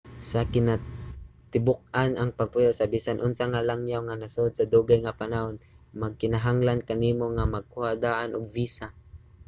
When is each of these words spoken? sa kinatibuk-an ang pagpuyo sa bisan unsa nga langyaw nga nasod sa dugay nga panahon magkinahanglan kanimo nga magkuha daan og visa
sa 0.29 0.41
kinatibuk-an 0.53 2.11
ang 2.15 2.31
pagpuyo 2.39 2.71
sa 2.75 2.89
bisan 2.93 3.21
unsa 3.27 3.43
nga 3.51 3.65
langyaw 3.69 4.01
nga 4.05 4.19
nasod 4.21 4.51
sa 4.55 4.69
dugay 4.73 4.99
nga 5.01 5.17
panahon 5.21 5.57
magkinahanglan 6.01 6.85
kanimo 6.89 7.25
nga 7.35 7.45
magkuha 7.55 7.91
daan 8.05 8.31
og 8.37 8.51
visa 8.55 8.87